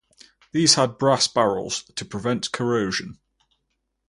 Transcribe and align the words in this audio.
These 0.51 0.73
had 0.73 0.97
brass 0.97 1.27
barrels 1.27 1.83
to 1.95 2.03
prevent 2.05 2.51
corrosion. 2.51 3.19